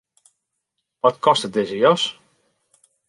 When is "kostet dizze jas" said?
1.25-2.03